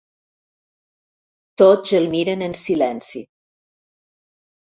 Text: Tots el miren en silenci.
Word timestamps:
Tots 1.61 1.93
el 1.99 2.09
miren 2.15 2.43
en 2.47 2.57
silenci. 2.61 3.23